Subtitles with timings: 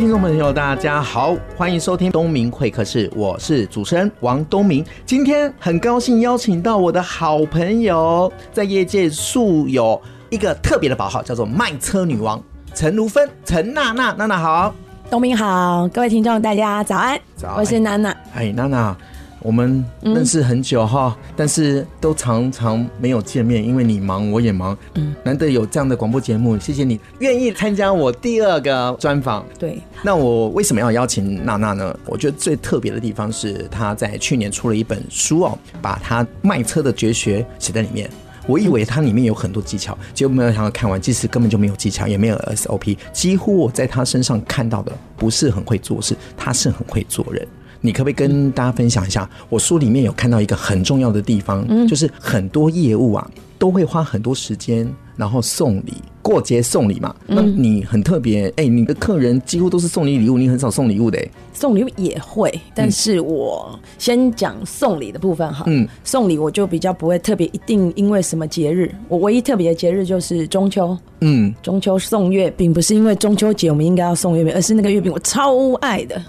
[0.00, 4.82] 听众朋友，大家好，欢迎收听东明会客室，我是主持人王东明。
[5.04, 10.00] 今天很高兴邀请到我的好朋友，在业界素有
[10.30, 12.42] 一个特别的宝号，叫做卖车女王
[12.74, 14.10] 陈如芬、陈娜娜。
[14.12, 14.74] 娜娜好，
[15.10, 18.16] 东明好，各位听众大家早安，早安，我是娜娜。
[18.34, 18.96] 哎，娜娜。
[19.42, 24.76] 我们认识很久哈，嗯、但是都常常没有见面，因为你忙，我也忙。
[24.94, 29.44] 嗯，难得有这样的广播节目，谢谢你愿意参加我第二个专访。
[29.58, 31.98] 对，那我为什么要邀请娜娜呢？
[32.06, 38.10] 我觉得最特别的地方是她在去年出了一本书哦，把她卖车的绝学写在里面。
[38.46, 42.96] 我以为它里面有很多技巧，结果没有想到看完，其实根本就没有技巧，也没有 SOP。
[43.12, 47.46] 几乎我在她身上看到的不是很会做事，她是很会做人。
[47.80, 49.28] 你可不可以跟大家分享一下？
[49.48, 57.14] 我书里面有看到一个很重要的地方，就是很多业务啊都会花很多时间，然后送礼过节送礼嘛。
[57.26, 61.18] 那你很特别，哎，你的客人几乎都是送你礼物，你很少送礼物的。
[61.52, 65.64] 送礼物也会，但是我先讲送礼的部分哈。
[65.66, 70.96] 嗯，送礼我就比较不会特别一定因为什么节日，我唯一特别的节日就是中秋。
[71.20, 76.20] 嗯，中秋送月饼不是因为中秋节我们应该要送月饼，而是那个月饼我超爱的。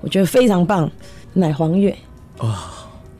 [0.00, 0.90] 我觉得非常棒，
[1.32, 1.94] 奶黄月
[2.38, 2.54] 哦，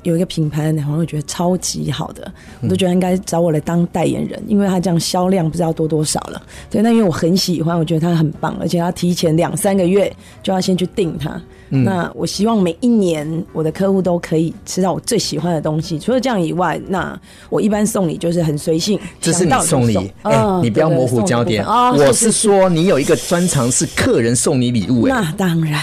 [0.02, 6.40] 有一个品牌的奶黄月，我觉得超级好的，我都觉得应该找我来当代言人，因为它这样销量不知道多多少了。
[6.70, 11.40] 对，那因为我很喜欢，我觉得它很棒，而且他提前两三个月就要先去订它。
[11.70, 15.98] 嗯、那我希望每一年我的客户都可以吃到我最喜欢的东西。
[15.98, 21.64] 除了这样以外，那我一般送礼就是很随性，这是你送礼，哎、欸，你不要模糊焦点。
[21.64, 25.82] 哦、我是说，你有一个专长是客人送你礼物，那当然。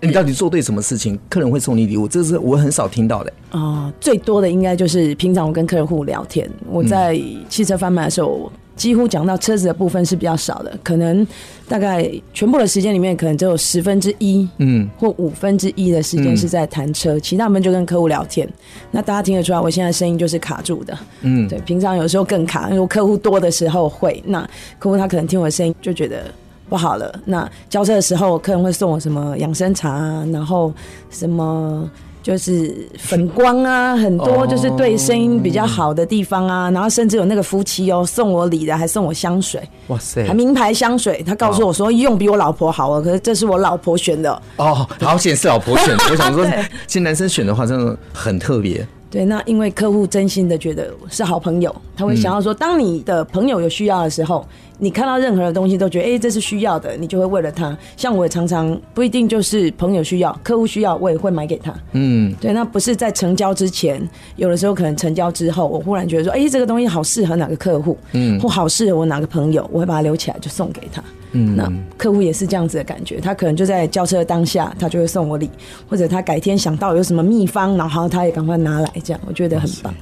[0.00, 2.06] 你到底做对什么事情，客人会送你礼物？
[2.06, 3.32] 这是我很少听到的。
[3.52, 6.48] 哦，最多的应该就是平常我跟客户聊天。
[6.70, 7.18] 我在
[7.48, 11.26] 汽车贩卖的时候，几乎讲到车子的部分是比较少的，可能
[11.66, 18.46] 大概全部的时间里面，可能只有十分之一，嗯，或五分之一的时间是在谈车，其他们就跟客户聊天。
[18.90, 24.46] 那大家听得出来，我现在声音就是卡住的，嗯，对，平常有时候更卡，因为客户多的时候会，那
[24.78, 26.24] 客户他可能听我的声音就觉得。
[26.68, 30.72] 不好了，那交车的时候，客人会送我什么养生茶啊，然后
[31.10, 31.88] 什么
[32.22, 44.42] 就是粉光啊，很多就是对声音比较好的地方啊，然后甚至有那个夫妻哦，送我礼的还送我香水，哇塞，还名牌香水，他告诉我说用比我老婆好啊，可是这是我老婆选的。
[44.56, 46.44] 哦，好险是老婆选的，我想说，
[46.88, 48.84] 其实男生选的话真的很特别。
[49.08, 54.44] 对，那因为客户真心的觉得是好朋友，他会想要说，当你的朋友有需要的时候，
[54.78, 57.76] 你看到任何的东西都觉得，哎，这是需要的，你就会为了他。
[57.96, 61.74] 像我也常常不一定就是朋友需要，客户需要，我也会买给他。
[61.92, 71.02] 嗯，对，那不是在成交之前，有的时候可能成交之后，我忽然觉得说，哎，这个东西好适合哪个客户，嗯，或好适合我哪个朋友，我会把它留起来，就送给他。
[71.32, 75.50] 嗯，那客户也是这样子的感觉，他可能就在交车的当下，他就会送我礼，
[75.88, 79.94] 或者他改天想到有什么秘方，然后他也赶快拿来，这样我觉得很棒。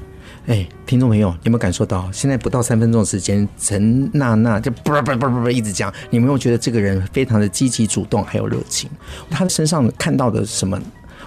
[0.46, 2.10] 哎、听众朋友，有没有感受到？
[2.12, 8.90] 现在不到三分钟的时间，陈娜娜就不不不不不一直讲，你有没有觉得这个人非常的积极主动，还有热情？
[9.30, 10.78] 他身上看到的什么？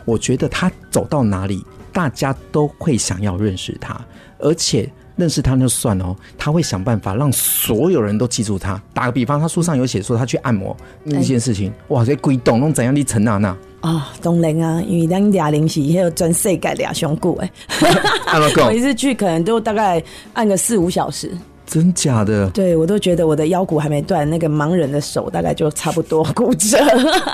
[0.05, 3.99] 我觉得他走到哪里，大家都会想要认识他，
[4.39, 4.89] 而且。
[5.17, 8.79] 认识他就算哦，他会想办法让所有人都记住他。
[8.93, 17.51] 打个比方，他书上有写说他去按摩那件事情，哇，这鬼懂弄怎样的陈娜娜啊，当然啊，因为咱俩零是还有专世界俩胸骨哎，
[18.65, 21.31] 我一次去可能都大概按个四五小时，
[21.65, 22.49] 真假的？
[22.49, 26.77] 对，我都觉得我的腰骨还没断，那个盲人的手大概就差不多骨折。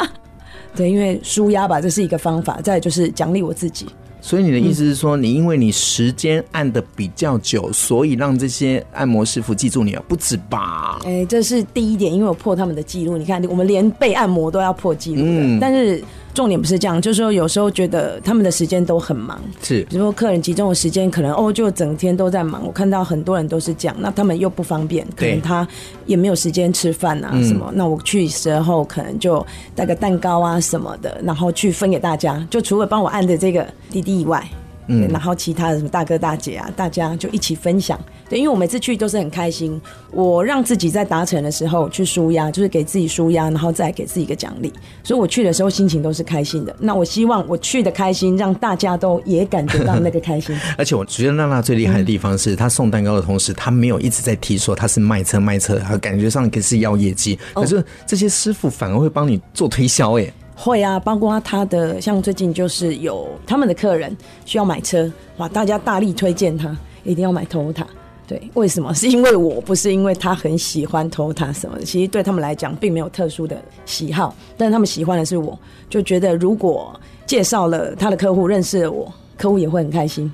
[0.75, 2.59] 对，因为舒压吧，这是一个方法。
[2.61, 3.87] 再就是奖励我自己。
[4.19, 10.03] 所以你的意思是说，你因为你时间按的比较久，所以让这些按摩师傅记住你啊？
[10.07, 10.99] 不止吧？
[11.05, 13.17] 哎、欸，这是第一点，因为我破他们的记录。
[13.17, 16.03] 你看，我们连被按摩都要破记录的，嗯、但是。
[16.33, 22.65] 重点不是这样，就是说有时候觉得他们的时间都很忙，是，比如说客人集中的时间可能哦，就整天都在忙。
[22.65, 25.67] 我看到很多人都是这样，那他们又不方便，可能他
[26.05, 27.71] 也没有时间吃饭啊什么。
[27.75, 29.45] 那我去时候可能就
[29.75, 32.45] 带个蛋糕啊什么的，然后去分给大家。
[32.49, 34.43] 就除了帮我按的这个滴滴以外，
[34.87, 37.99] 嗯，然后其他的什么大哥大姐啊，大家就一起分享。
[38.29, 39.79] 对，因为我每次去都是很开心，
[40.11, 44.71] 我让自己在达成的时候去舒压，就是给自己舒压，然后再给自己一个奖励。
[45.03, 46.75] 所以我去的时候心情都是开心的。
[46.79, 50.57] 那我希望我去的开心，让大家都也感觉到那个开心。
[50.77, 57.37] 而且我觉得娜娜最厉害的地方是，她送蛋糕的同时，她没有一直在提说她是卖车卖车，她感觉上可是要业绩。
[57.53, 60.31] 可是这些师傅反而会帮你做推销，哎。
[60.55, 64.15] 会啊，包括他的，像最近就是有他们的客人
[64.45, 67.85] 需要买车，哇，大家大力推荐他一定要买 Toyota。
[68.25, 68.93] 对，为什么？
[68.93, 75.59] 是因为我不是因为他很喜欢 Toyota 什么的，其实对他们来讲并没有特殊的喜好，但是他们喜欢的是我，
[75.89, 80.31] 就觉得如果介绍了他的客户认识了我，客户也会很开心。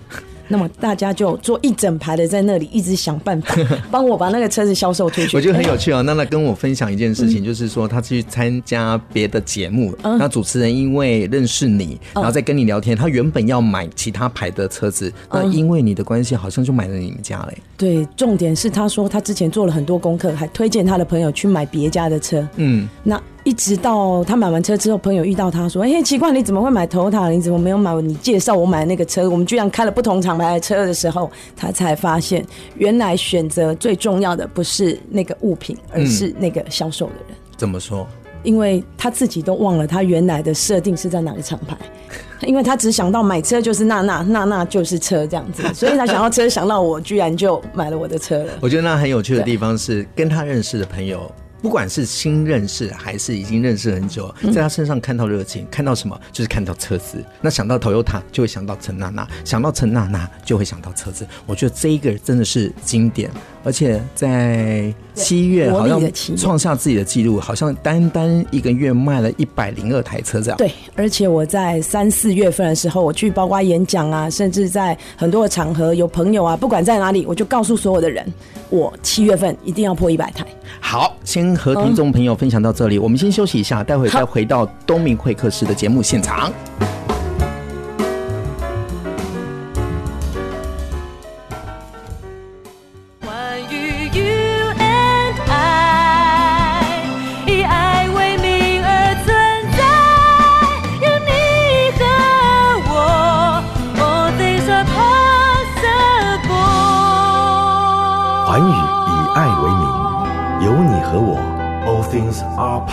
[0.50, 3.56] 那么大家就坐一整排的在那里，一直想办法
[3.90, 5.38] 帮我把那个车子销售出去。
[5.38, 6.04] 我觉得很有趣哦。
[6.04, 17.58] 娜娜跟我分享一件事情，就是说她去参加别的节目，那主持人因为认识你，然后再跟你聊天，他原本要买其他牌的车子，那因为你的关系，好像就买了你们家嘞。
[17.78, 22.46] 对，重点是他说他之前做了很多功课，还推荐他的朋友去买别家的车。
[22.56, 23.22] 嗯，那。
[23.46, 27.32] 一直到他买完车之后，朋友遇到他说：“哎，奇怪，你怎么会买 Toyota？
[27.32, 29.28] 你怎么没有买你介绍我买的那个车？
[29.28, 32.44] 我们居然开了不同厂牌的车的时候，他才发现，
[32.76, 37.38] 原来选择最重要的不是那个物品，而是那个销售的人。
[37.38, 38.08] 嗯，怎么说？
[38.42, 41.78] 因为他自己都忘了他原来的设定是在哪个厂牌，
[42.48, 48.54] 因为他只想到买车就是娜娜，娜娜就是车这样子， 所以他想要车想到我，居然就买了我的车了。
[48.62, 51.30] 我觉得那很有趣的地方是跟他认识的朋友。”
[51.62, 57.24] 不管是新认识还是已经认识很久，在他身上看到热情，看到什么就是看到车子。
[57.42, 61.28] 那想到 Toyota 就会想到陈娜娜，想到陈娜娜就会想到车子。
[61.46, 63.30] 我觉得这一个真的是经典，
[63.64, 66.02] 而且在七月好像
[66.38, 70.58] 创下自己的记录，好像单单一个月卖了一百零二台车这样。
[70.58, 78.26] 对，而且我在三四月份的时候，我去包括演讲啊，甚至在很多的场合有朋友啊，不管在哪里，我就告诉所有的人，
[78.70, 80.46] 我七月份一定要破一百台。
[80.80, 86.52] 好，先和听众朋友分享到这里，我们先休息一下，待会再回到东明会客室的节目现场。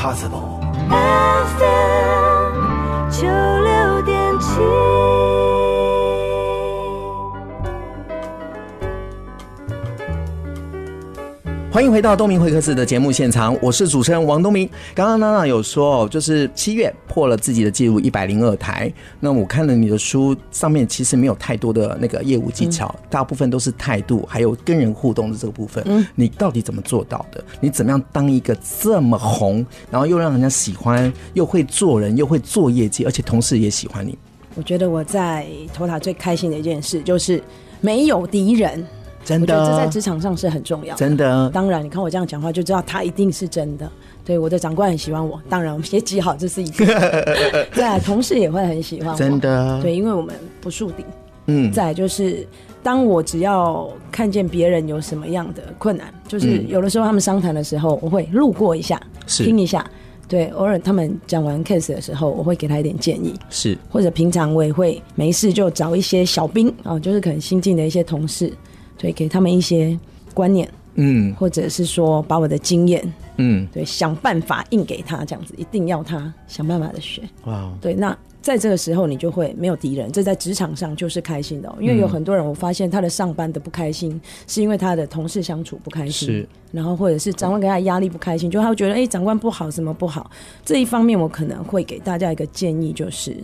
[0.07, 0.57] Possible.
[11.77, 14.67] 欢迎回到东明会客室的节目现场，我是主持人王东明。
[14.95, 18.91] 刚刚娜娜有说，就是七月破了自己的记录一百零二台。
[19.21, 25.85] 那我看了你的书，上面其实没有太多的那个业务技巧，嗯、大部分都是态度，还有跟人互动的这个部分。
[25.87, 27.45] 嗯，你到底怎么做到的？
[27.61, 29.57] 你怎么样当一个这么红，
[29.91, 34.17] 然后又让人家喜欢，又会做人，又会做业绩，而且同事也喜欢你？
[34.55, 35.47] 我觉得我在
[35.77, 37.45] Toyota 最开心的一件事就是
[37.83, 38.83] 没有敌人。
[39.27, 40.99] 真的，我觉得这在职场上是很重要的。
[40.99, 43.91] 真的，当然，你看我这样讲话就知道他一定是真的。
[44.25, 46.87] 对，我的长官很喜欢我，当然我们也记好这是一个。
[47.75, 49.19] 对，同事也会很喜欢我。
[49.19, 51.05] 真的，对，因为我们不树敌。
[51.47, 51.73] 嗯。
[51.73, 52.47] 再就是，
[52.85, 59.85] 当我只要看见别人有什么样的困难，就是有的时候他们商谈的时候，我会路过一下，是听一下。
[60.29, 63.35] 对，偶尔他们讲完 case 的时候，我会给他一点建议。
[63.51, 63.77] 是。
[63.89, 68.53] 或者平常我也会没事就找一些小兵啊，就是可能新进的一些同事。
[68.99, 69.99] 对，给他们一些
[70.33, 77.23] 观念，嗯，或者是说把我的经验，嗯，对，想办法硬给他这样子，一定要他想办法的学。
[77.45, 81.77] 哇对，那在这个时候你就会没有敌人，这在职场上就是开心的哦。
[81.81, 90.31] 因为有很多人，我发现他的上班的不开心，是因为他的同事相处不开心，是，然后或者是长官给他压力不开心，就他会觉得哎，长官不好，什么不好。
[90.65, 93.37] 这一方面我可能会给大家一个建议，就是。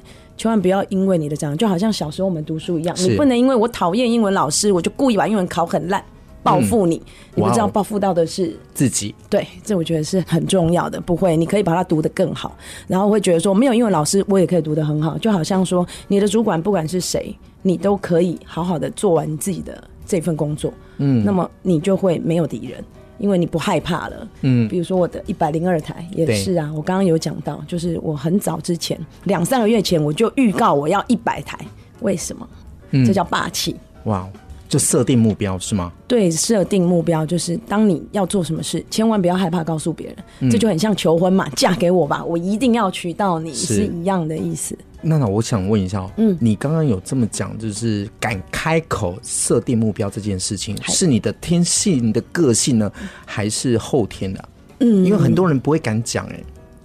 [0.42, 6.02] 千万不要因为你的这样，就好像小时候我们读书一样，你不能因为我讨厌英文老师，我就故意把英文考很烂，
[6.42, 6.96] 报复你。
[6.96, 7.06] 嗯、
[7.36, 9.14] 你不知道报复到的是自己。
[9.30, 11.00] 对，这我觉得是很重要的。
[11.00, 12.56] 不会，你可以把它读得更好，
[12.88, 15.16] 然后会觉得说，没有英文老师，我也可以读得很好。
[15.18, 17.32] 就好像说，你的主管不管是谁，
[17.62, 20.74] 你都可以好好的做完你自己的这份工作。
[20.96, 22.84] 嗯，那么你就会没有敌人。
[23.18, 31.58] 因为你不害怕了，嗯，比如说我的一百零二台也是啊，我刚刚有讲到，就是我很早之前两三个月前我就预告我要一百台，
[32.00, 32.48] 为什么？
[32.90, 33.76] 嗯，这叫霸气。
[34.04, 34.28] 哇，
[34.68, 35.92] 就设定目标是吗？
[36.08, 44.76] 对，设定目标就是当你要做什么事，千万不要害怕告诉别人，嗯，这就很像求婚嘛，嫁给我吧，我一定要娶到你，是，是一样的意思。
[45.02, 52.90] 娜娜，我想问一下哦，嗯，你刚刚有这么讲，就是敢开口设定目标这件事情，是你的天性、你的个性呢，
[53.26, 54.48] 还是后天的啊？
[54.80, 56.40] 嗯，因为很多人不会敢讲，哎，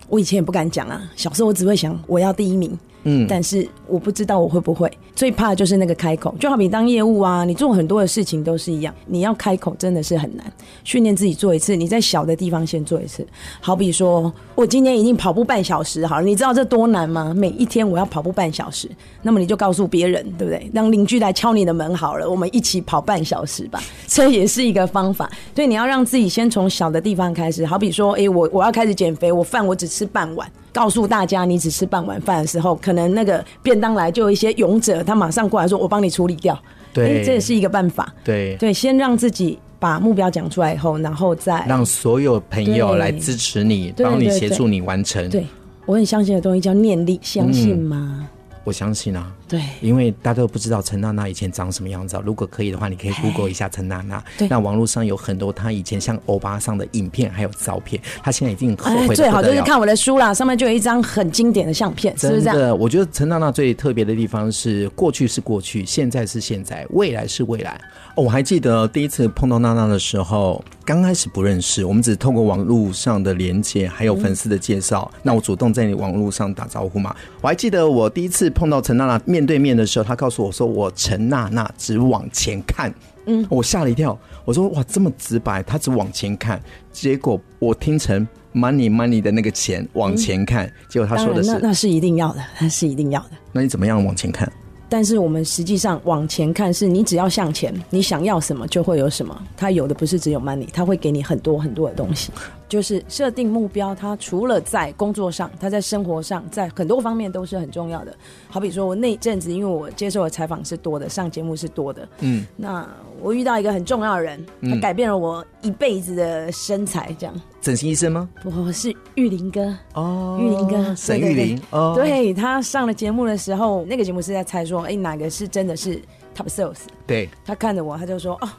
[0.09, 2.77] 我以前也不敢讲啊，小时候我只会想我要第一名。
[3.03, 10.45] 嗯，但是我不知道我会不会，最怕就是那个开口，就好比当业务啊，你做很多的事情都是一样，你要开口真的是很难。
[10.83, 13.25] 训练自己做一次，你在小的地方先做一次。
[13.61, 17.33] 好比说，我今天已经跑步半小时，好了，你知道这多难吗？
[17.33, 18.89] 每一天我要跑步半小时，
[19.21, 20.69] 那么你就告诉别人，对不对？
[20.73, 25.29] 让邻居来敲你的门好了，我们一起跑半小时吧， 这也是一个方法。
[25.55, 30.49] 所以你要让自己先从小的地方开始，好比说，哎，我我要开始减肥，我饭我只吃半碗。
[30.77, 36.55] 告诉大家，你只吃半碗饭的时候，可能那个便当来就有一些勇者，他马上过来说：“我帮你处理掉。”
[36.93, 38.13] 对，这也是一个办法。
[38.23, 45.27] 对对，先让自己把目标讲出来以后，然后再让所有朋友来支持你，帮你协助你完成。
[45.31, 45.47] 对，
[45.87, 48.19] 我很相信的东西叫念力，相信吗？
[48.19, 48.27] 嗯
[48.63, 52.21] 我相信啊，对，因为大家都不知道陈娜娜以前长什么样子。
[52.25, 54.21] 如果可以的话，你可以 Google 一下陈娜娜。
[54.37, 58.01] 对，那网络上有很多她以前像欧巴上的影片，还有照片。
[58.21, 59.15] 她现在已经后悔。
[59.15, 62.77] 最好就是看我的书啦，上面就有一张很经典的相片，是不是这样？
[62.77, 67.79] 我觉得陈娜娜最特别的地方是，过去是过去，现在是现在，未来是未来。
[68.15, 75.09] 哦，我还记得第一次碰到娜娜的时候，刚开始不认识，我们只透过网络上的连接，还有粉丝的介绍。
[75.13, 77.15] 嗯、那我主动在你网络上打招呼嘛。
[77.39, 78.51] 我还记得我第一次。
[78.57, 82.93] 碰到陈娜娜面对面的时候，他告诉我说：“我陈娜娜只往前看。”
[83.25, 84.17] 嗯，我吓了一跳。
[84.45, 90.65] 我说：“哇，这么直白，他只往前看。”结果我听成 “money money” 的那个钱往前看。
[90.65, 94.51] 嗯、结果他说的是：“那那是一定要的，那是一定要的。”那你怎么样往前看？
[94.89, 99.37] 但是我们实际上往前看，是你只要向前，你想要什么就会有什么。
[99.55, 102.31] 他有的不是只有 money，他会给你很多很多的东西。
[102.69, 108.13] 就是设定目标，他除了在工作上，他在生活上，在很多方面都是很重要的。
[108.49, 112.85] 好比说我那阵子，因为我接受的采访是多的，上节目是多的，嗯，那
[113.21, 117.35] 我遇到一个很重要的人，他改变了我一辈子的身材，这样。
[117.61, 118.29] 整形医生吗？
[118.41, 126.01] 不是玉林哥哦，玉林哥沈玉林哦，对，他上了节目的时候，那个节目是在猜说，哎，哪个是真的是
[126.35, 126.79] top sales？
[127.05, 128.49] 对，他看着我，他就说，哦。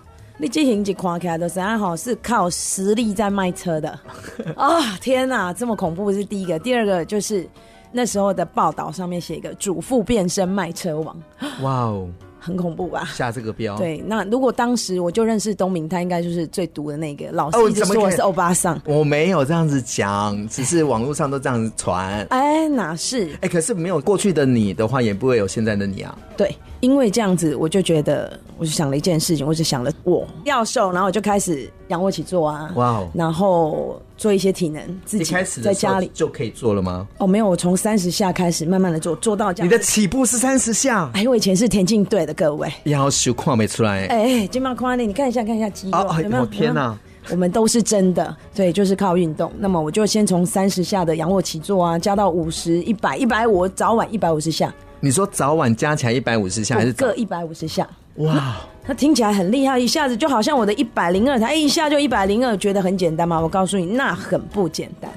[0.40, 3.90] 你这行一看起来都是啊，好是靠实力在卖车的
[4.54, 4.82] 啊、哦！
[5.00, 7.44] 天哪，这么恐怖是第一个，第二个就是
[7.90, 11.20] 那时候的报道上面写一个主妇变身卖车王，
[11.60, 12.08] 哇哦，
[12.48, 13.10] 很恐怖吧？
[13.14, 13.76] 下这个标。
[13.76, 18.80] 对，那如果当时我就认识东明，他应该就是最毒的那个老师，一直说我是欧巴桑。
[18.86, 22.26] 我没有这样子讲，只是网络上都这样子传。
[22.30, 23.28] 哎，哪是？
[23.42, 26.18] 哎，可是没有过去的你的话，也不会有现在的你啊。
[26.36, 26.50] 对。
[26.80, 37.06] 因为这样子，我就觉得，我就想了一件事情，我就想了我要瘦，然后我就开始仰卧起坐啊，哇 Wow，然后做一些体能，自己在家里就可以做了吗？
[37.18, 39.66] 哦，没有，我从三十下开始，慢慢的做，做到这样。
[39.66, 41.10] 你的起步是三十下？
[41.14, 42.72] 哎，我以前是田径队的，各位。
[42.84, 44.06] 要修胯没出来？
[44.06, 46.46] 哎，肩膀宽的，你看一下，看一下肌肉，哦、有没有？
[46.46, 46.96] 天哪，
[47.30, 49.50] 我们都是真的，对，就是靠运动。
[49.58, 54.72] 那么我就先从三十下的仰卧起坐啊，加到五十、一百、一百五，早晚一百五十下。
[55.00, 57.88] 你说早晚加起来一百五十下，还是各一百五十下？
[58.16, 63.40] 哇，那听起来很厉害，一下子就好像我的一百零二台，一下就一百零二，觉得很简单吗？
[63.40, 65.10] 我告诉你，那很不简单。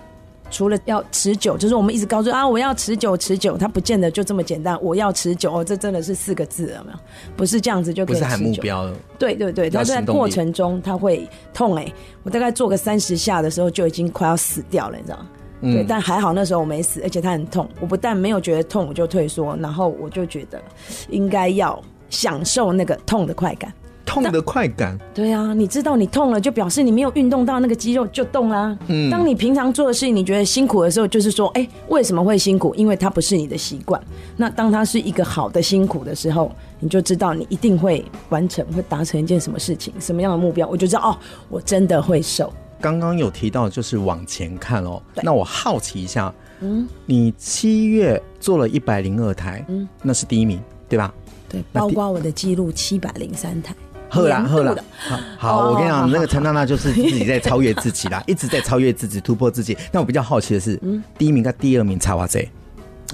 [0.51, 4.77] 除了要持久，就是我们一直告诉啊，我要持久，持久，它不见得就这么简单。
[4.83, 7.00] 我要持久哦，这真的是四个字，有没有？
[7.38, 8.27] 不是这样子就可以持久。
[8.27, 8.93] 不是喊目标了。
[9.17, 15.27] 对对对，它在过程中它会痛哎、欸，我大概做个三十下的时候就已经快要死掉了，你知道吗？
[15.62, 17.68] 对，但还好那时候我没死，而且它很痛。
[17.80, 20.62] 我不但没有觉得痛，我就退缩，然后我就觉得
[21.10, 23.72] 应该要享受那个痛的快感。
[24.03, 25.00] 痛的快感？
[25.13, 28.77] 对啊，你知道你痛了，就表示你没有运动到那个肌肉就动啦。
[28.88, 32.75] 嗯，当你平常做的事情你觉得辛苦的时候，就是说，哎，为什么会辛苦？
[32.75, 34.01] 因为它不是你的习惯。
[34.36, 36.51] 那当它是一个好的辛苦的时候，
[36.82, 42.51] 你就知道你一定会完成，会达成一件什么事情，什么样的目标，我就知道哦，我真的会瘦。
[42.81, 50.59] 刚刚有提到就是往前看哦，那我好奇一下，嗯，你七月做了一百零二台，嗯，那是第一名，
[50.89, 51.13] 对吧？
[51.47, 53.75] 对，包括我的记录七百零三台，
[54.09, 59.77] 赫啦赫啦，好，好，我跟你讲，那个陈娜娜就是自己在超越自己啦， 一直在超越自己，突破自己。
[59.91, 62.50] 那我比较好奇的是，嗯，第一名跟第二名差哇塞？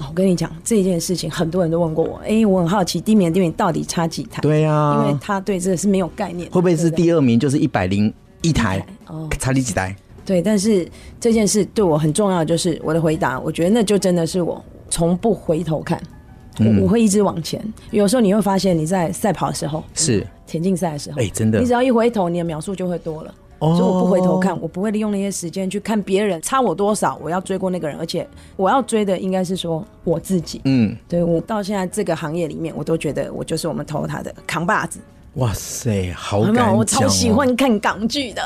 [0.08, 4.40] 我跟你讲这件事情，很多人都问过我，哎，我很好奇，第一名第二名到底差几台？
[4.40, 8.12] 对呀，因为他对这个是没有概念，会不会是第二名就是一百零？
[8.42, 9.94] 一台哦，差你几台？
[10.24, 10.86] 对，但是
[11.18, 13.40] 这件事对我很重要，就是我的回答。
[13.40, 15.98] 我觉得那就真的是我从不回头看，
[16.58, 17.62] 嗯、我我会一直往前。
[17.90, 23.34] 有时候你会发现你在赛跑的时候，是田径赛的时候，哎、欸，真的，你只要一回头，你的秒数就会多了。
[23.60, 28.24] 哦所以我不回头看，我不会利用那些时间去看别人差我多少，我要追过那个人，而且
[28.56, 30.60] 我要追的应该是说我自己。
[30.64, 35.00] 嗯，对我到现在这个行业里面，我都觉得我就是我们 TOYOTA 的扛把子。
[35.38, 36.72] 哇塞，好有没有？
[36.74, 38.42] 我超喜欢看港剧的，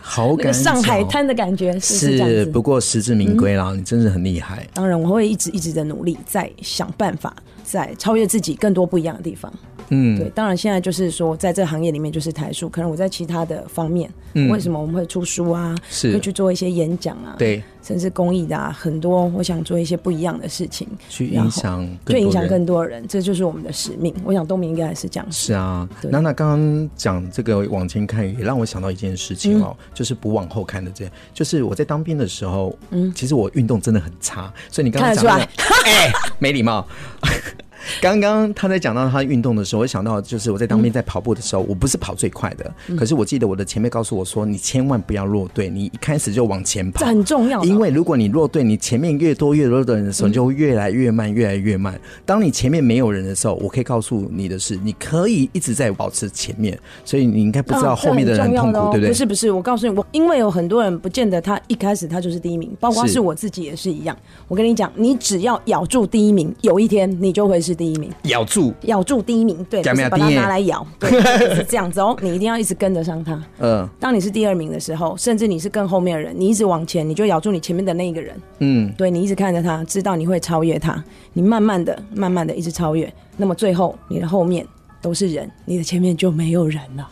[0.00, 4.68] 好那敢讲个上海滩的感觉是不是是，不过实至名归啦，你真的很厉害。
[4.74, 9.50] 当然，我会一直一直的努力，在想办法，在超越自己更多不一样的地方。
[9.90, 14.48] 嗯，对，当然现在就是说，在这个行业里面就是台塑，可能我在其他的方面，嗯。
[14.50, 15.76] 为什么我们会出书啊？
[15.90, 16.12] 是。
[16.12, 24.14] 会去做一些演讲啊，，对，甚至公益的啊，很多我想做一些不一样的事情，去影响更对影响更多人，这就是我们的使命。
[24.24, 25.26] 我想东明应该还是这样。
[25.30, 36.86] 是啊，娜娜刚刚讲这个往前看，也让我想到一件事情哦，就是不往后看的这，就是我在当兵的时候，嗯，其实我运动真的很差，所以你刚刚讲的看得出来，哎，没礼貌。
[38.00, 51.98] 刚刚他在讲到他运动的时候，我想到就是我在当兵在跑步的时候，我不是跑最快的，可是我记得我的前辈告诉我说，你千万不要落队，你一开始就往前跑，这很重要因为如果你落队，你前面越多越多的人的时候，你就会越来越慢，越来越慢。
[52.24, 59.08] 当你前面没有人的时候，我可以告诉你的是，你可以一直在保持前面，所以你应该不知道啊后面的人很痛苦，对不对？
[59.08, 64.16] 不是不是，我告诉你，我因为有很多人不见得他一开始他就是第一名，包括是是我自己也是一样。
[64.46, 68.12] 我跟你讲，你只要咬住第一名，有一天你就会是第一名。
[68.24, 71.08] 咬住，咬住第一名，对，把它拿来咬， 对，
[71.54, 72.14] 是这样子哦。
[72.20, 73.40] 你一定要一直跟得上他。
[73.60, 78.36] 嗯当你是第二名的时候，甚至你是更后面的人，你一直往前，你就咬住你前面的那一个人。
[78.58, 84.66] 嗯，对你一直看着他，知道你会超越他，你慢慢的、慢慢的一直超越，那么最后你的后面
[85.00, 87.08] 都是人，你的前面就没有人了，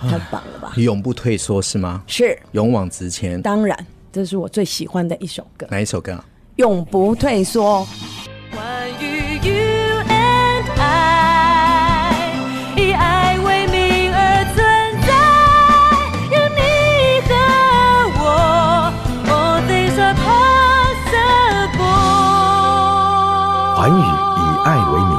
[0.00, 0.72] 太棒了吧？
[0.76, 2.02] 永不退缩是吗？
[2.06, 6.24] 是，勇往直前，当然，这是我最喜欢的一首歌，哪一首歌啊？
[6.56, 7.86] 永不退缩。
[23.90, 25.12] 环宇以爱为名，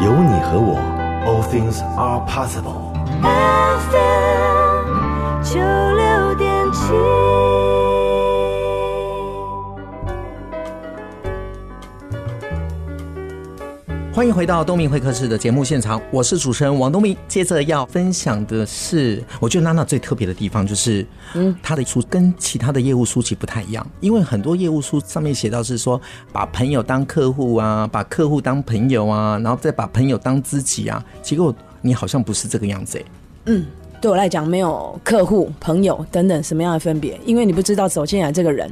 [0.00, 0.80] 有你和我
[1.26, 2.88] ，All things are possible。
[3.90, 7.39] FM 九六点七。
[14.20, 17.16] 欢迎回到东明会客室的节目现场，我是主持人王东明。
[17.26, 25.98] 接着要分享的是，我觉得娜娜最特别的地方就是，嗯，她的书跟其他的业务书籍不太一样，因为很多业务书上面写到是说，
[26.30, 31.02] 把朋友当客户啊，把客户当朋友啊，然后再把朋友当知己啊。
[31.22, 33.04] 结果你好像不是这个样子哎、
[33.46, 33.64] 嗯，
[34.02, 38.70] 对我来讲，没有客户、朋友等等什么样的分别，因为你不知道走进来这个人，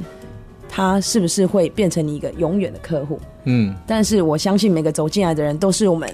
[0.69, 3.19] 他是不是会变成你一个永远的客户。
[3.43, 6.09] 嗯，但是我相信每个走进来的人都是我们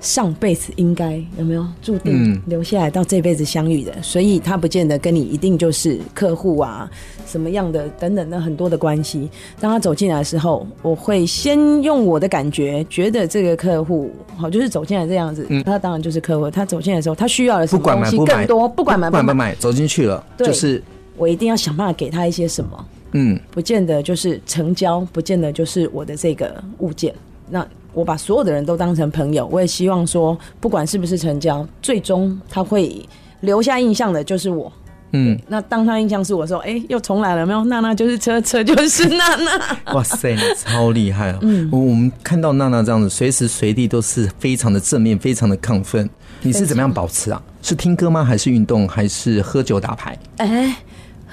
[0.00, 6.88] 上辈子应该有没有注定嗯留下来到这辈子相遇的，所以他不见得跟你一定就是客户啊，
[7.26, 9.28] 什么样的等等的很多的关系。
[9.60, 16.50] 当他走进来的时候，我会先用我的感觉，觉得这个客户好，就是走进来这样子，他当然就是客户。
[16.50, 20.82] 他走进来的时候，他需要的是不管么东西买不买，更多，不管买不买，不管不买，走进去了就是
[21.16, 22.86] 我一定要想办法给他一些什么。
[23.18, 27.14] 嗯不见得就是成交，不见得就是我的这个物件。
[27.48, 33.02] 那我把所有的人都当成朋友，我也希望说，不管是不是成交，最终他会
[33.40, 34.70] 留下印象的就是我。
[35.12, 37.64] 嗯，那当他印象是我的时候，哎、又重来了，没有？
[37.64, 39.94] 娜娜就是车，车就是娜娜。
[39.94, 41.38] 哇塞，你超厉害啊！
[41.46, 46.10] 嗯，我我们看到娜娜这样子，随时随地都是非常的正面，非常的亢奋。
[46.42, 47.40] 你是怎么样保持啊？
[47.62, 48.24] 是听歌吗？
[48.24, 48.86] 还是运动？
[48.86, 50.18] 还是喝酒打牌？
[50.38, 50.76] 哎、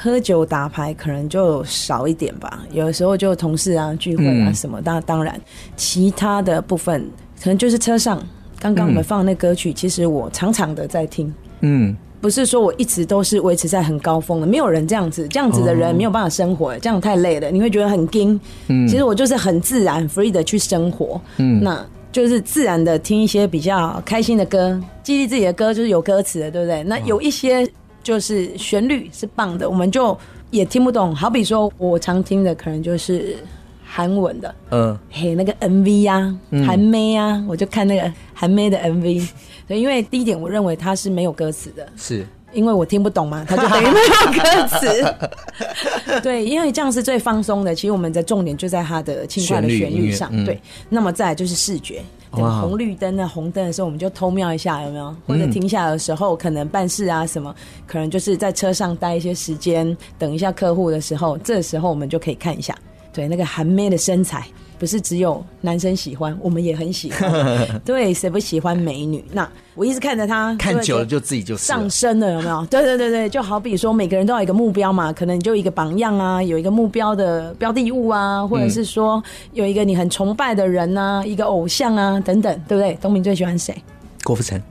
[0.03, 5.39] 喝酒打牌可能就少一点吧，有的时候就同事啊聚会啊什么，当、当然，
[5.77, 7.09] 其他的部分
[7.41, 8.21] 可能就是车上。
[8.59, 11.33] 刚刚我们放的那歌曲，其实我常常的在听。
[11.61, 18.37] 嗯，不是说我一直都是维持在很高峰的，没有人这样子，这样子的人没有办法生活，这样太累了，你会觉得很惊。
[18.67, 26.83] 嗯，其实我就是很自然 free 的去生活，嗯，那就是自然的听一些比较开心的歌，激励自己的歌就是有歌词的，对不对？
[26.83, 27.65] 那有一些
[28.03, 30.15] 就是旋律是棒的，我们就
[30.51, 31.15] 也听不懂。
[31.15, 33.37] 好比说我常听的可能就是
[33.83, 36.15] 韩文的，嗯，嘿，那个 MV 呀、
[36.51, 39.29] 啊，韩妹啊，我就看那个韩妹的 MV。
[39.65, 45.15] 对，因为第一点，我认为它是没有歌词的，是因为我听不懂嘛， 他就等于没有歌词。
[46.21, 47.73] 对，因为这样是最放松的。
[47.73, 50.29] 其实我们的重点就在它的轻快的旋律上。
[50.29, 55.15] 旋律嗯对，那么再来就是视觉，等哇红绿灯啊、红灯的时候，我们就偷瞄一下，有没有？
[55.27, 57.53] 或者停下来的时候，可能办事啊什么，
[57.87, 62.77] 可能就是在车上待一些时间，等一下客户的时候，这时候我们就可以看一下。
[63.11, 64.47] 对，那个韩妹的身材，
[64.79, 67.31] 不是只有男生喜欢，我们也很喜欢。
[67.86, 69.23] 对，谁不喜欢美女？
[69.31, 72.65] 那我一直看着他，看久了就自己就上升了，有没有？
[72.69, 82.93] 对对对对，就好比说每个人都有一个目标嘛，可能你就一个榜样啊，有一个目标的标的物啊，或者是说有一个你很崇拜的人啊，一个偶像啊等等，对不对？
[83.01, 83.75] 东明最喜欢谁？
[84.23, 84.62] 郭富城。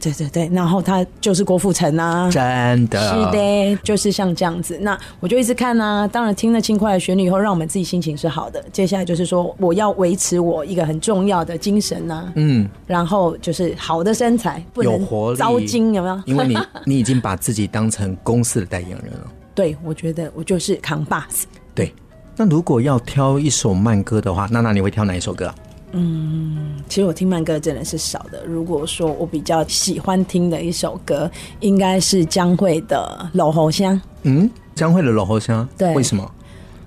[0.00, 4.78] 对对对，然后他就是郭富城啊，真的是的，就是像这样子。
[4.80, 8.64] 那我就一直看啊，当然听了轻快的旋律以后，让我们自己心情是好的。
[8.72, 16.22] 接下来就是说，我要维持我一个很重要的精神呐、啊，嗯，然后就是好的身材，不能糟精，有没有？
[16.24, 19.26] 因为你你已经把自己当成公司的代言人了。
[19.54, 21.46] 对，我觉得我就是扛把子。
[21.74, 21.92] 对，
[22.36, 25.54] 那如果要挑一首慢歌的话，娜娜你会挑哪一首歌啊？
[25.92, 28.44] 嗯，其实我听慢歌真的是少的。
[28.46, 33.94] 如果说我比较喜欢听的一首歌，应该是江蕙的《老侯香》。
[34.22, 36.30] 嗯，江蕙的《老侯香》，对，为什么？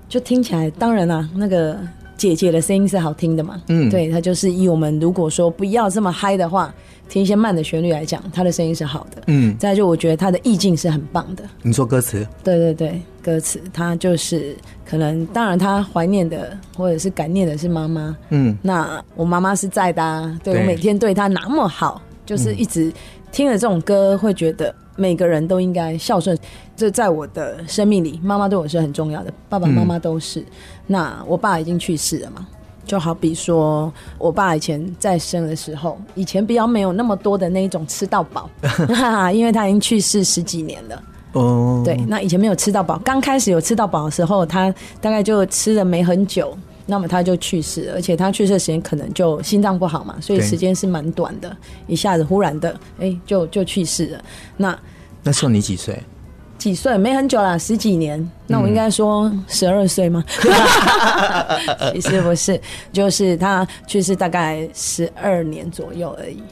[0.08, 1.76] 就听起来，当然啦、啊，那个
[2.16, 3.60] 姐姐的声音是好听的嘛。
[3.68, 6.72] 嗯，对，她就是以我们如果说不要这么嗨的话，
[7.08, 9.22] 听一些慢的旋律来讲，他的声音是好的。
[9.26, 11.44] 嗯，再就我觉得他的意境是很棒的。
[11.62, 12.26] 你说歌词？
[12.42, 14.56] 对对对，歌词，他就是。
[14.86, 18.14] 可能当然，他怀念的或者是感念的是妈妈。
[18.28, 20.38] 嗯，那我妈妈是在的啊。
[20.44, 22.92] 对，对我每天对她那么好，就是一直
[23.32, 26.38] 听了这种歌，会觉得每个人都应该孝顺。
[26.76, 30.40] 这在我的生命里，妈妈对我是很重要的，爸爸妈妈都是。
[30.40, 30.46] 嗯、
[30.86, 32.46] 那我爸已经去世了嘛，
[32.84, 38.48] 就好比说我爸以前在生的时候，以前比较没有那么多的那一种吃到饱，
[39.32, 41.02] 因为他已经去世十几年了。
[41.32, 41.84] 哦，oh.
[41.84, 51.56] 对，那以前没有吃到饱，刚开始有吃到饱的时候，他大概就吃了没很久，那么他就去世了，而且他去世的时间可能就心脏不好嘛，所以时间是蛮短的，
[51.88, 54.24] 一下子忽然的，哎、欸，就就去世了。
[54.56, 54.78] 那
[55.24, 56.00] 那时候你几岁？
[56.58, 56.96] 几岁？
[56.96, 58.30] 没很久啦，十几年。
[58.46, 60.24] 那我应该说十二岁吗？
[61.92, 62.60] 其实不是，
[62.92, 66.42] 就是他去世大概十二年左右而已。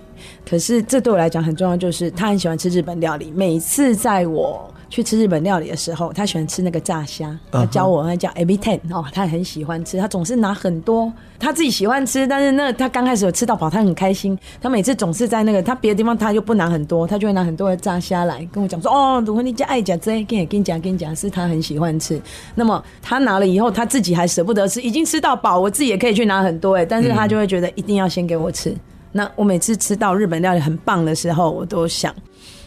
[0.52, 3.32] 可是这对我来讲很重要，就是他很喜欢吃日本料理。
[3.34, 7.34] 每次在我去吃日本料理的时候，他喜欢吃那个炸虾。
[7.50, 9.96] 他教我，他叫 Ebi Ten 哦，他很喜欢吃。
[9.96, 14.38] 他总是拿很多，他自己喜欢吃，但是那他刚开始有吃到饱，他很开心。
[14.60, 22.20] 他每次总是在那个他别的地方，他又不拿很多，他就会拿很多的炸虾来跟我讲说：“哦，如果你家爱讲这，跟你跟你讲跟你讲，是他很喜欢吃。”
[22.54, 28.76] 那么他拿了以后，他自己还舍不得吃，已经吃到饱，我自己也可以去拿很多哎，但是他就会觉得一定要先给我吃。
[29.12, 32.14] 那我每次吃到日本料理很棒的时候，我都想，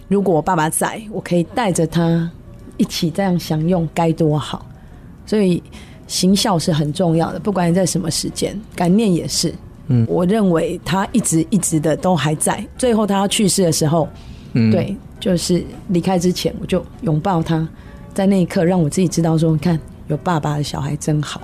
[0.08, 2.30] 如果我爸爸在，我可以带着他
[2.78, 4.66] 一起这样享用，该多好。
[5.26, 5.62] 所以
[6.06, 9.54] 行孝是很重要的，不管你在什么时间，感念也是。
[9.88, 12.64] 嗯，我认为他一直一直的都还在。
[12.78, 14.08] 最后他要去世的时候，
[14.54, 17.68] 嗯，对，就是离开之前，我就拥抱他，
[18.14, 21.42] 在那一刻让我自己知道说，你看有爸爸的小孩真好。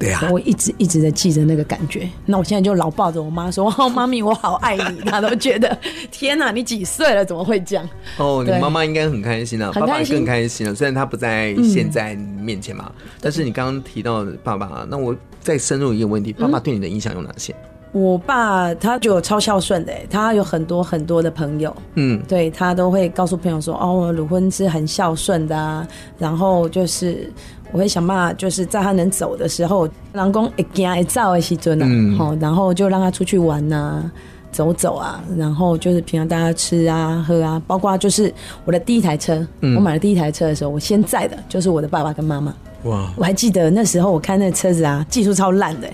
[0.00, 2.08] 对啊，我一直一直的记着那个感觉。
[2.24, 5.78] 那我现在就老抱着我妈说：“哦，妈咪，我好爱你。”她都觉得
[6.10, 7.22] 天哪，你几岁了？
[7.22, 7.86] 怎么会这样？
[8.16, 10.74] 哦，你妈妈应该很开心啊，爸爸更开心了。
[10.74, 17.54] 虽然他不在现在面前嘛，但是你刚刚提到爸爸，那我再深入一个问题：爸爸对你的影响有哪些？
[17.92, 25.86] 我爸他就超孝顺的，他有很多很多的朋友，嗯，对他都会告诉朋友说：“哦，鲁婚是很孝顺的啊。”
[26.16, 27.30] 然后就是。
[27.72, 34.12] 我会想办法，就是在他能走的时候，老公一惊一躁的时阵呢，好，然后就让他出去玩呐、啊，
[34.50, 38.32] 走走啊，然后就是平常大家吃啊、喝啊，包括就是
[38.64, 42.54] 我的第一台车，嗯、我买了第一台车的时候，我先载的就是我的爸爸跟妈妈。
[42.84, 43.12] 哇！
[43.16, 45.88] 我还记得那时候我开那个车子啊，技术超烂的。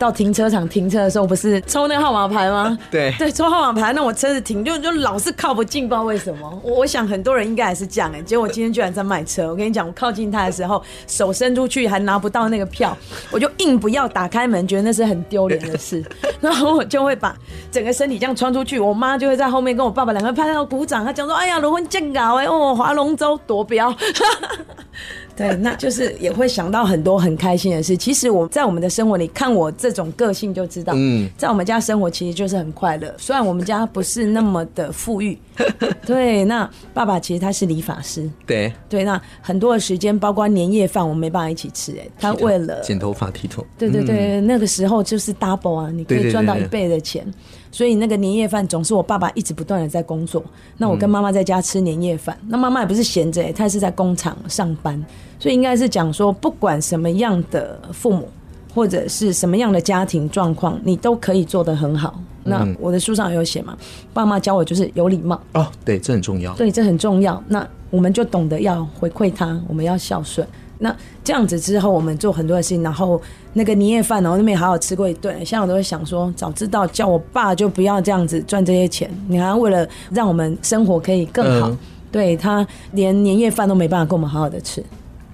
[0.00, 2.76] 到停车场停车的时候，不是抽那个号码牌吗？
[2.90, 6.60] 对对，抽号码牌，那我车子停就就老是靠不近，不知道为什么。
[6.64, 8.22] 我我想很多人应该也是这样哎、欸。
[8.22, 12.96] 结果我今天居然在卖车，我跟你讲，我靠近他的时候，手伸出去还拿不到那个票，
[13.30, 16.02] 我就硬不要打开门，觉得那是很丢脸的事。
[16.40, 17.36] 然后我就会把
[17.70, 23.94] 整个身体这样穿出去，我妈就会在后面跟我爸爸两个人拍到鼓掌，她讲说：“哎呀，罗文健搞哎哦，划龙舟夺标。”
[25.40, 27.96] 对，那就是也会想到很多很开心的事。
[27.96, 33.14] 其实我在我们的生活里看我这种个性就知道，嗯，在我们家生活其实就是很快乐。
[33.16, 35.38] 虽然我们家不是那么的富裕，
[36.06, 36.44] 对。
[36.44, 39.04] 那爸爸其实他是理发师，对对。
[39.04, 41.92] 那很多的时间，包括年夜饭，我们没办法一起吃。
[41.92, 47.26] 哎，他为了剪头发剃头，对对对，嗯、那个时候就是 double 啊，你可以赚到一倍的钱。
[47.72, 50.42] 所以那个年夜饭总是我爸爸一直不断的在工作，
[50.76, 52.36] 那我跟妈妈在家吃年夜饭。
[52.42, 55.00] 嗯、那妈妈也不是闲着，她也是在工厂上班。
[55.38, 58.28] 所以应该是讲说，不管什么样的父母，
[58.74, 62.20] 或者是什么样的家庭状况，你都可以做得很好。
[62.44, 63.76] 那我的书上有写嘛，
[64.14, 66.54] 爸妈教我就是有礼貌哦，对，这很重要。
[66.54, 67.42] 对，这很重要。
[67.48, 70.46] 那我们就懂得要回馈他，我们要孝顺。
[70.78, 73.20] 那这样子之后，我们做很多的事情，然后
[73.52, 75.34] 那个年夜饭，然后那边好好吃过一顿。
[75.44, 81.78] 现在我都会想说，早知道叫我爸就不要这样子赚这些钱，你还为了让我们生活可以更好，嗯、
[82.10, 84.82] 对他连年夜饭都没办法跟我们好好的吃。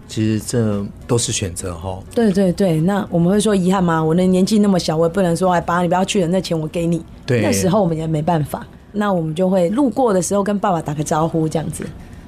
[0.09, 1.99] 其实这都是选择哈。
[2.15, 4.03] 对对对，那我们会说遗憾吗？
[4.03, 7.05] 我的年纪那么小，我也不能说哎，爸，你不要去了，那钱我给你。
[7.25, 11.85] 对，那时候我们也没办法，那我们就会路过的时候跟爸爸打个招呼，这样子。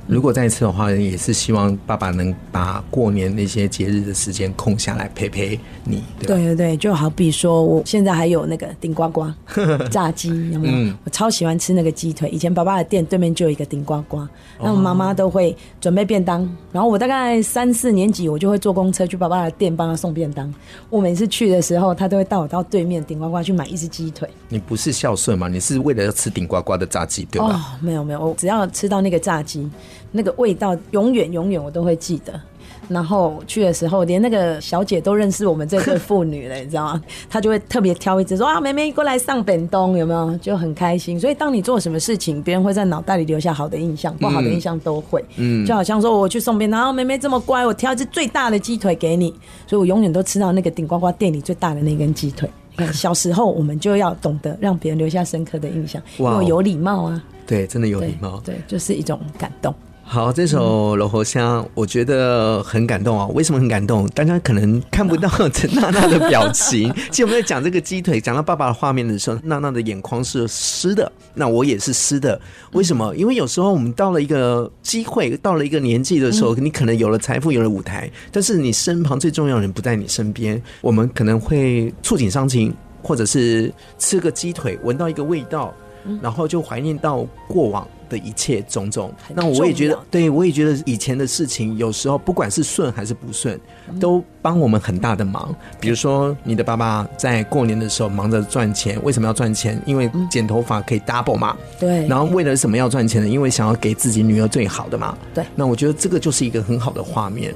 [0.09, 6.03] 如果再一次的话，也是希望爸爸能把过年那些节日的时间空下来陪陪你。
[6.19, 9.27] 对，对对对，就好比说，我现在还有那个顶呱呱
[9.91, 10.75] 炸鸡，有没有？
[10.75, 12.31] 嗯、我超喜欢吃那个鸡腿。
[12.31, 14.27] 以前爸爸的店对面就有一个顶呱呱，
[14.59, 16.49] 那我妈妈都会准备便当。
[16.73, 20.53] 然后我大概三四年级，我就会坐公车去爸爸的店帮他送便当。
[20.89, 24.27] 我每次去的时候，他都会带我到对面顶呱呱去买一只鸡腿。
[24.49, 25.49] 你不是孝顺吗？
[25.49, 27.47] 你是为了要吃顶呱呱的炸鸡，对吧？
[27.49, 29.69] 哦，没有没有，我只要吃到那个炸鸡。
[30.11, 32.41] 那个味道永远永远我都会记得，
[32.89, 37.03] 然后去的时候连那个小姐都认识我们这对父女了， 你知道吗？
[37.29, 40.37] 她就会特别挑一只说啊，妹妹过来上本东有没有？
[40.39, 41.21] 就很开心。
[41.21, 45.23] 所以当你做什么事情，别人会在脑袋里留下好的印象，不好的印象都会。
[45.37, 49.31] 嗯，就好像说我去送便当，然后妹妹这么乖，我挑一只最大的鸡腿给你，
[49.67, 52.49] 所以我永远都吃到那个顶呱呱店里最大的那根鸡腿。
[52.93, 57.23] 小时候我们就要懂得让别人留下深刻的印象，因为有礼貌啊。
[57.45, 58.41] 对，真的有礼貌。
[58.45, 59.75] 对，对，就是一种感动。
[60.11, 63.27] 好，这首《罗侯香》我觉得很感动啊！
[63.35, 64.09] 为什么很感动？
[64.15, 66.91] 大家可能看不到 陈娜娜的表情。
[67.11, 72.41] 其实我们在讲这个鸡腿，讲到爸爸的画面的时候，娜娜的眼眶是湿的，那我也是湿的。
[72.73, 73.15] 为什么？
[73.17, 85.75] 因为有时候我们到了一个机会，到了一个年纪的时候，你可能有了财富，有了舞台，但是你身旁最重要的人不在你身边，我们可能会触景伤情，或者是吃个鸡腿，闻到一个味道，
[86.23, 87.87] 然后就怀念到过往。
[88.09, 93.59] 的一切种种，那我也觉得，对，我也觉得以前的事情，有时候不管是顺还是不顺，
[94.01, 95.55] 都帮我们很大的忙。
[95.79, 99.81] 比如说，你的爸爸在过年的时候忙着赚钱，为什么要赚钱？
[99.87, 101.57] 因为剪头发可以 double 嘛。
[101.79, 102.07] 对。
[102.07, 103.29] 然后为了什么要赚钱呢？
[103.29, 105.17] 因为想要给自己女儿最好的嘛。
[105.35, 105.45] 对。
[105.55, 107.55] 那我觉得这个就是一个很好的画面。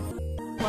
[0.59, 0.69] 寰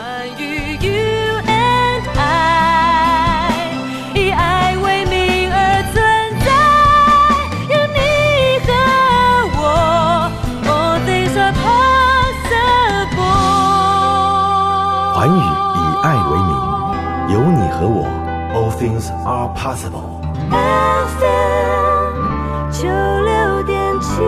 [18.94, 20.22] things are possible。
[21.20, 22.88] FM 九
[23.24, 24.22] 六点七。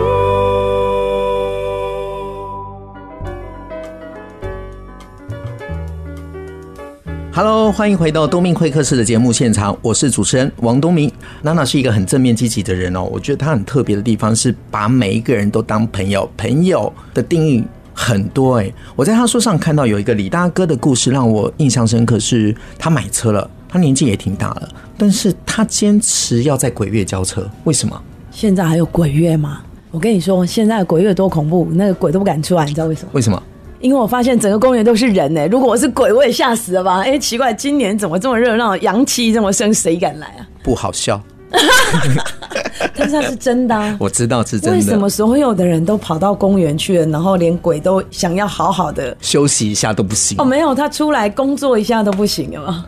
[7.32, 11.12] Hello，欢迎回到东明会客室的节目现场，我是主持人王东明。
[11.42, 17.64] 娜娜是一个很正面积极的人哦，我觉得她很特别的地方是把每一个人都当朋友，朋友的定义。
[17.98, 22.18] 很多哎、欸，我在他书上看到有一个李大哥的故事，让我印象深刻。
[22.18, 28.00] 是他买车了，他年纪也挺大了，但是他坚持要在鬼月交车，为什么？
[28.30, 29.62] 现在还有鬼月吗？
[29.90, 33.10] 我跟你说，现在鬼月多恐怖，那个鬼都不敢出来，你知道为什么？
[33.12, 33.42] 为什么？
[33.80, 35.46] 因为我发现整个公园都是人呢、欸。
[35.48, 37.00] 如果我是鬼，我也吓死了吧？
[37.00, 40.48] 哎、欸，奇怪，今年怎么这么热闹，阳气这么盛，谁敢来啊？
[40.62, 41.22] 不好笑。
[42.94, 43.96] 但是它是真的啊！
[44.00, 44.76] 我知道是真的。
[44.76, 50.36] 为什么所有的人都跑到公园去了，然后连鬼都想要好好的休息一下都不行？
[50.40, 52.86] 哦，没有，他出来工作一下都不行了。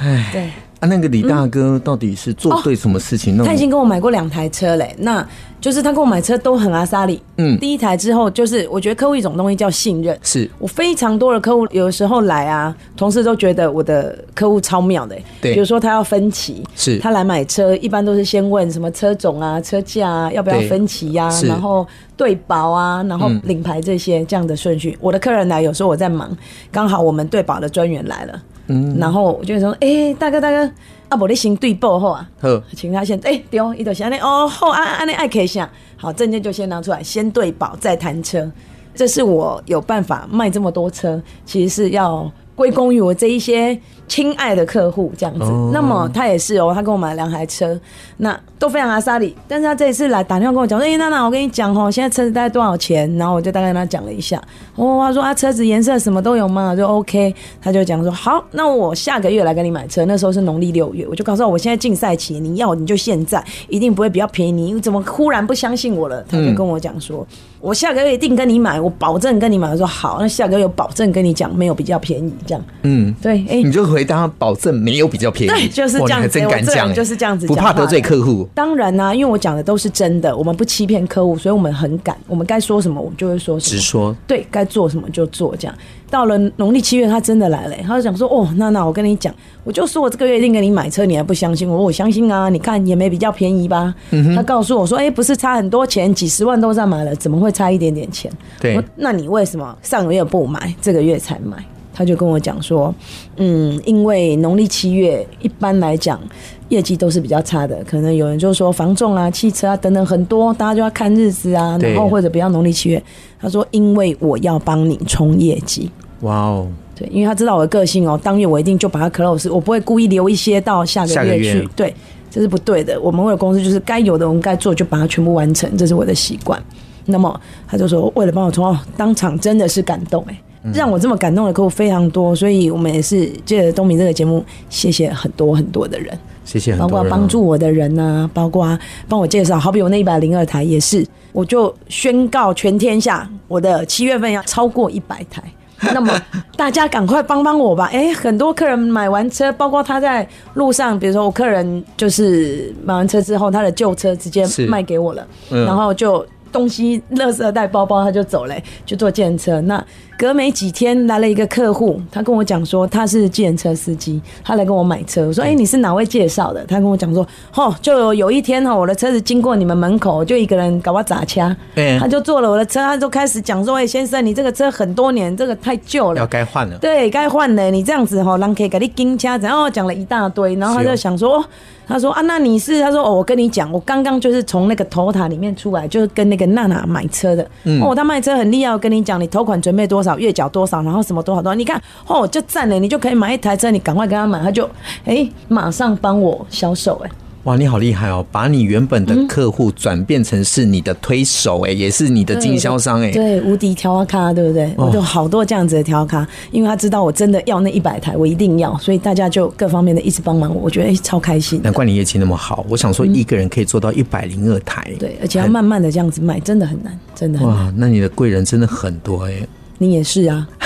[0.00, 3.36] 哎， 对啊，那个李大哥到底是做对什么事情？
[3.44, 5.26] 他已经跟我买过两台车嘞，那。
[5.58, 10.48] 就是他跟我买车都很阿莎力，嗯，第一台之后，就是我觉得客户一种东西叫信任，是。
[10.58, 16.98] 我非常多的客户，有的时候来啊，同事都觉得我的客户超妙的、欸，对，比如说他要分期，是。
[16.98, 21.84] 他来买车，一般都是先问什么车种啊、车价啊，要不要分期呀、啊，然后
[22.18, 24.96] 对保啊，然后领牌这些、嗯、这样的顺序。
[25.00, 26.36] 我的客人来，有时候我在忙，
[26.70, 30.70] 刚好我们对保的专员来了，嗯，然后我就说，哎、欸，大哥大哥。
[31.08, 38.50] 啊，不，你先对报好啊，好，请他先，哎、欸，对，伊就先呢，哦，好，啊，安尼爱开下，好，证件就先拿出来，先对保，再谈车，
[38.92, 43.80] 这是我有办法卖这么多车，其实是要归功于我这一些。
[44.08, 45.72] 亲爱的客户这样子，oh.
[45.72, 47.78] 那么他也是哦，他跟我买了两台车，
[48.18, 49.34] 那都非常阿莎力。
[49.48, 54.40] 但是他这一次来打电话跟我讲说：“哎、欸，娜娜，我跟你讲哦，现在车子大概多少钱？”然后我就大概跟他讲了一下。
[54.76, 56.74] 哦，他说啊，车子颜色什么都有吗？
[56.74, 57.34] 就 OK。
[57.60, 64.72] 他就讲说：“好，那我下个月来跟你买车。”那时候是农历六月，我就告诉他：“我现在竞赛期，你要你就现在，一定不会比较便宜。
[64.72, 72.64] 你怎么忽然不相信我了？”他就跟我讲说：“嗯、我下个月一定跟你买，我保证跟你买。”我说：“好，那下个月有保证跟你讲，没有比较便宜。”这样。
[72.82, 78.46] 嗯，对，哎、你就回答保证没有比较便宜，对，就是这样这人讲，就是这样子，不怕得罪客户。
[78.54, 84.14] 当然啦、啊，因为我讲的都是真的，我们不欺骗客户，所以我们很敢，我们该说什么我们就会说什么，直说。
[84.26, 85.56] 对，该做什么就做。
[85.56, 85.74] 这样
[86.10, 91.82] 到了农历七月，他真的来了，他就讲说：“哦，娜娜，我跟你讲，我就说我这个月一定给你买车，你还不相信我？
[91.84, 98.30] 我相信啊，你看也没比较便宜吧？”嗯、他告诉我说：“哎、欸，不是差很多钱，几十万都在买了，怎么会差一点点钱？”
[98.60, 101.56] 对，那你为什么上个月不买，这个月才买？
[101.96, 102.94] 他就跟我讲说，
[103.38, 106.20] 嗯，因为农历七月一般来讲
[106.68, 113.02] 业绩都是比较差的，可能有人就说房仲啊、汽车啊等等很多，大家就要看日子啊，然后或者不要农历七月。
[113.40, 115.90] 他说，因为我要帮你冲业绩。
[116.20, 121.66] 哇哦，对，因为他知道我的个性哦，当月我一定就把它 close，我不会故意留一些到下个月去。
[121.74, 121.94] 对，
[122.30, 123.00] 这是不对的。
[123.00, 126.62] 我们为了公司就是该有的，我们该做就把它全部完成，这是我的习惯。
[127.06, 130.38] 那么他就说，为了帮我冲，当场真的是感动哎。
[130.74, 145.42] 让我这么感动的客户非常多，所以我们也是借着东明这个节目，谢谢很多很多的人，谢谢，包括帮助我的人呐、啊，包括帮我介绍，好比我那一百零二台也是，我就宣告全天下，我的七月份要超过一百台，
[145.94, 146.20] 那么
[146.56, 147.84] 大家赶快帮帮我吧！
[147.92, 158.54] 哎、欸，很多客人买完车，包括他在路上，比如说我客人就是买完车之后，他的旧车直接卖给我了，嗯、然后就东西、垃圾袋、包包他就走了，
[158.84, 159.84] 就坐计程车那。
[160.18, 165.26] 隔没几天来了一个客户，他跟我讲说他是计程车司机，他来跟我买车。
[165.26, 177.70] 我说：“哎、欸，你是哪位介绍的？”他跟我讲说：“哦，就有一天哈，我的车子经过你们门口，就一个人搞我砸掐，对，他就坐了我的车，他就开始讲说：‘哎、欸，先生，你这个车很多年，这个太旧了，要该换了。’对，该换了。
[177.70, 181.44] 你这样子哈，人可以给你金掐，然后讲了一大堆，然后他就想说。”
[181.86, 182.80] 他说啊，那你是？
[182.80, 187.48] 他说哦，我跟你讲，我刚刚就是从那个头塔里面出来，就是跟那个娜娜买车的。
[187.64, 194.64] 嗯、哦，他卖车很厉害，我跟你讲，你头款准备多少，月缴多少，然后什么多少多少，你看哦，就赞了，你就可以买一台车，你赶快跟他买，他就
[195.04, 197.14] 哎、欸，马上帮我销售哎、欸。
[197.46, 198.26] 哇，你好厉害哦！
[198.32, 204.74] 把你原本的客户转变成是你的推手哎，也是你的经销商哎，对，无敌调咖，对不对？
[204.76, 211.60] 我就好多这样子的调咖，因为他知道我真的要那一百台，我一定要，所以大家就各方面的一直帮忙我，我觉得哎，超开心。
[211.62, 217.56] 难怪你业绩那么好，我想说一个人可以做到一百零二台，对，而且要慢慢的这样子卖，真的很难，真的很难。
[217.56, 219.46] 哇，那你的贵人真的很多哎。
[219.78, 220.48] 你也是啊，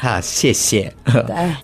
[0.00, 0.92] 哈，谢谢。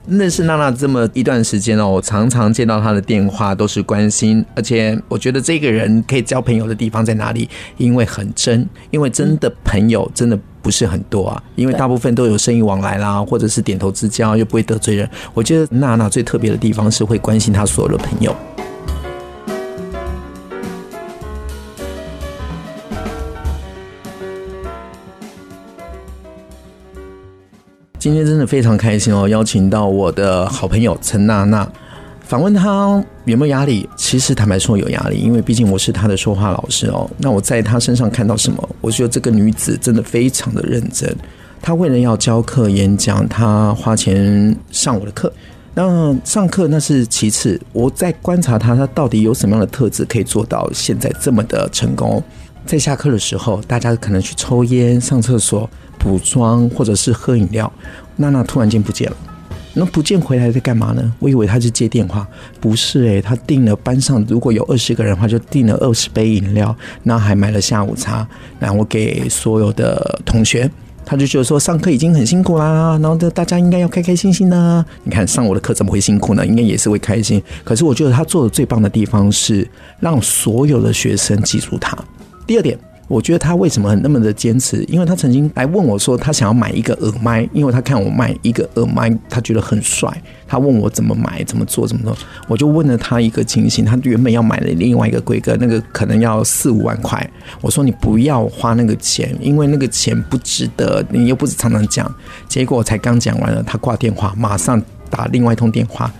[0.09, 7.49] 认识娜娜这么一段时间哦，我常常接到她的电话，都是关心，而且我觉得这个人可以交朋友的地方在哪里？
[7.77, 15.09] 因为很真，因为真的朋友真的不是很多啊，因为大部分都有生意往来啦，或者是点头之交，又不会得罪人。
[15.33, 18.35] 我觉得娜娜最特别的地方是会关心她所有的朋友。
[28.03, 31.65] 今天真的非常开心哦，邀请到我的好朋友陈娜娜，
[32.23, 33.89] 访问她有没有压力？
[33.97, 37.09] 其实坦白说有压力，因为毕竟我是她的说话老师哦。
[37.19, 38.69] 那我在她身上看到什么？
[38.81, 41.17] 我觉得这个女子真的非常的认真。
[41.61, 45.33] 她为了要教课演讲，她花钱上我的课。
[45.73, 52.21] 那上课那是其次，我在观察她，她到底有什么样的特质可以做到现在这么的成功？
[52.67, 55.71] 在下课的时候，大家可能去抽烟、上厕所。
[56.03, 57.73] 补妆或者是喝饮料，
[58.17, 59.17] 娜娜突然间不见了。
[59.75, 61.13] 那不见回来在干嘛呢？
[61.19, 62.29] 我以为她是接电话，
[62.61, 68.27] 不是诶、她订了班上如果有二十个人的话，就订了二十杯饮料，然后还买了下午茶，
[68.59, 70.71] 然后给所有的同学。
[71.07, 74.85] 她就觉得说上课已经很辛苦啦，然后大家应该要开开心心呢。
[75.05, 76.47] 你看上我的课怎么会辛苦呢？
[76.47, 77.43] 应该也是会开心。
[77.65, 79.67] 可是我觉得她做的最棒的地方是
[80.01, 81.97] 让所有的学生记住她。
[82.47, 82.79] 第二点。
[83.13, 84.83] 我觉得他为什么那么的坚持？
[84.85, 90.11] 因为他曾经来问我说，他想要买一个耳麦，因为他看我卖一个耳麦，他觉得很帅。
[90.49, 92.17] 他问我怎么买、怎么做、怎么做，
[92.49, 93.85] 我就问了他一个情形。
[93.85, 97.31] 他原本要买的另外一个规格，那个可能要四五万块。
[97.61, 102.11] 我说你不要花那个钱，因为那个钱不值得，你又不是常常讲。
[102.49, 106.11] 结果才刚讲完了，他挂电话，马上打另外一通电话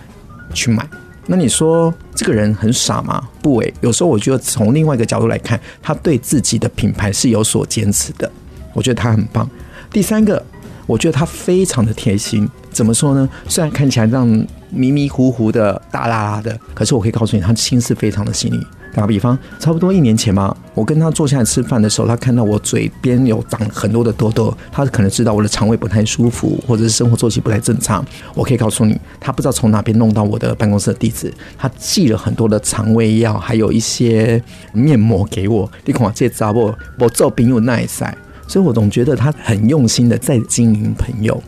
[0.53, 0.87] 去买。
[1.25, 3.27] 那你说这个人很傻吗？
[3.41, 8.31] 不诶，有时候我觉得从另外一个角度来看，他对自己的品牌是有所坚持的，
[8.73, 9.49] 我觉得他很棒。
[9.91, 10.43] 第三个，
[10.85, 12.47] 我觉得他非常的贴心。
[12.71, 13.29] 怎么说呢？
[13.47, 18.59] 虽然看起来这样迷迷糊糊的、大大的，可是我可以告诉你，他心思非常的细腻。
[18.93, 28.05] 打个比方，差不多一年前吧，我跟他坐下来吃饭的时候，他看到我嘴边有长很多的痘痘，他可能知道我的肠胃不太舒服，或者是生活作息不太正常。
[28.35, 34.41] 我可以告诉你，他不知道从哪边弄到我的办公室的地址，他寄了很多的肠胃药，还有一些
[34.73, 35.69] 面膜给我。
[35.85, 38.15] 你看这杂货，我做朋友耐晒，
[38.47, 41.41] 所以我总觉得他很用心的在经营朋友。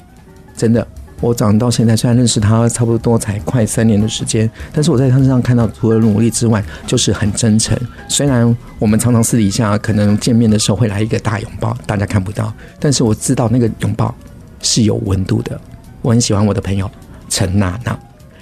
[0.57, 0.85] 真的。
[1.25, 7.75] 我长到现在，虽然认识他差不多才快三年的时间，但是我在他身上看到除了努力之外，就是很真诚。
[8.07, 14.13] 虽然我们常常私底下可能见面的时候会来一个大拥抱，大家看不到，但是我知道那个拥抱
[14.61, 15.59] 是有温度的。
[16.03, 16.87] 我很喜欢我的朋友
[17.27, 17.97] 陈娜娜。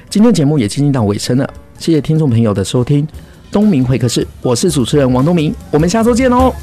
[0.10, 1.49] 今天节目也接近到尾声了，
[1.80, 3.07] 谢谢听众朋友的收听。
[3.49, 6.53] 东明会客室，我是主持人王东明，我们下周见哦。